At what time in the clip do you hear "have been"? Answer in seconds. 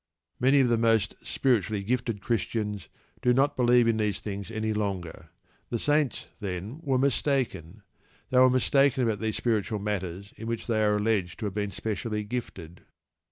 11.45-11.69